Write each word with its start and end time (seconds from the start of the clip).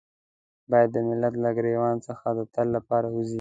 بايد 0.69 0.89
د 0.93 0.97
ملت 1.09 1.33
له 1.43 1.49
ګرېوان 1.57 1.95
څخه 2.07 2.27
د 2.37 2.39
تل 2.53 2.67
لپاره 2.77 3.07
ووځي. 3.09 3.29